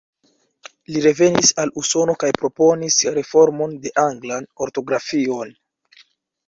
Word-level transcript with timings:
Li 0.93 1.03
revenis 1.05 1.51
al 1.63 1.71
Usono 1.81 2.15
kaj 2.25 2.31
proponis 2.39 2.99
reformon 3.19 3.77
de 3.85 3.93
anglan 4.09 4.53
ortografion. 4.69 5.55